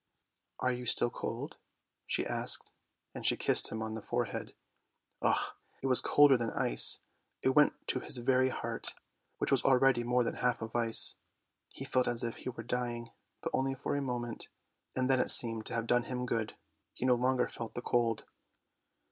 "Are 0.61 0.71
you 0.71 0.87
still 0.87 1.11
cold?" 1.11 1.59
she 2.07 2.25
asked, 2.25 2.71
and 3.13 3.23
she 3.23 3.37
kissed 3.37 3.71
him 3.71 3.83
on 3.83 3.93
the 3.93 4.01
forehead. 4.01 4.55
Ugh! 5.21 5.53
it 5.79 5.85
was 5.85 6.01
colder 6.01 6.35
than 6.37 6.49
ice, 6.53 7.01
it 7.43 7.49
went 7.49 7.73
to 7.89 7.99
his 7.99 8.17
very 8.17 8.49
heart, 8.49 8.95
which 9.37 9.51
was 9.51 9.63
already 9.63 10.03
more 10.03 10.23
than 10.23 10.37
half 10.37 10.59
ice; 10.75 11.17
he 11.71 11.85
felt 11.85 12.07
as 12.07 12.23
if 12.23 12.37
he 12.37 12.49
were 12.49 12.63
dying, 12.63 13.11
but 13.41 13.51
only 13.53 13.75
for 13.75 13.95
a 13.95 14.01
moment, 14.01 14.47
and 14.95 15.07
then 15.07 15.19
it 15.19 15.29
seemed 15.29 15.67
to 15.67 15.75
have 15.75 15.85
done 15.85 16.05
him 16.05 16.25
good, 16.25 16.55
he 16.93 17.05
no 17.05 17.13
longer 17.13 17.47
felt 17.47 17.75
the 17.75 17.81
cold. 17.83 18.25